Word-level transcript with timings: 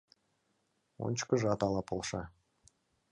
Ончыкыжат 1.05 1.59
ала 1.67 1.81
полша...» 1.89 2.23